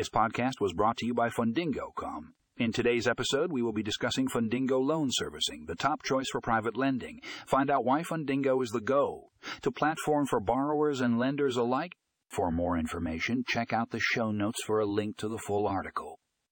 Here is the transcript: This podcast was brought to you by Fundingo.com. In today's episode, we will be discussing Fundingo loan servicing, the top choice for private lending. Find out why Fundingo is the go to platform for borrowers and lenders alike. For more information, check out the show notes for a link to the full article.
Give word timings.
This 0.00 0.08
podcast 0.08 0.62
was 0.62 0.72
brought 0.72 0.96
to 0.96 1.06
you 1.06 1.12
by 1.12 1.28
Fundingo.com. 1.28 2.32
In 2.56 2.72
today's 2.72 3.06
episode, 3.06 3.52
we 3.52 3.60
will 3.60 3.74
be 3.74 3.82
discussing 3.82 4.28
Fundingo 4.28 4.82
loan 4.82 5.10
servicing, 5.10 5.66
the 5.66 5.74
top 5.74 6.02
choice 6.02 6.30
for 6.32 6.40
private 6.40 6.74
lending. 6.74 7.20
Find 7.46 7.70
out 7.70 7.84
why 7.84 8.00
Fundingo 8.00 8.62
is 8.62 8.70
the 8.70 8.80
go 8.80 9.28
to 9.60 9.70
platform 9.70 10.24
for 10.24 10.40
borrowers 10.40 11.02
and 11.02 11.18
lenders 11.18 11.58
alike. 11.58 11.92
For 12.30 12.50
more 12.50 12.78
information, 12.78 13.44
check 13.46 13.74
out 13.74 13.90
the 13.90 14.00
show 14.00 14.30
notes 14.30 14.64
for 14.64 14.80
a 14.80 14.86
link 14.86 15.18
to 15.18 15.28
the 15.28 15.36
full 15.36 15.66
article. 15.68 16.09